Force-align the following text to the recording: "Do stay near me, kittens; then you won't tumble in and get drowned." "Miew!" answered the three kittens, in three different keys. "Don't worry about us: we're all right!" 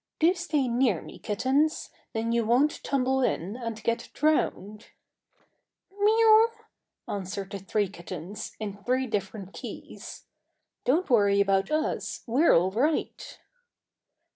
"Do 0.17 0.33
stay 0.33 0.67
near 0.67 0.99
me, 0.99 1.19
kittens; 1.19 1.91
then 2.13 2.31
you 2.31 2.43
won't 2.43 2.83
tumble 2.83 3.21
in 3.21 3.55
and 3.55 3.83
get 3.83 4.09
drowned." 4.15 4.87
"Miew!" 5.95 6.47
answered 7.07 7.51
the 7.51 7.59
three 7.59 7.87
kittens, 7.87 8.53
in 8.59 8.81
three 8.83 9.05
different 9.05 9.53
keys. 9.53 10.25
"Don't 10.85 11.07
worry 11.07 11.39
about 11.39 11.69
us: 11.69 12.23
we're 12.25 12.51
all 12.51 12.71
right!" 12.71 13.37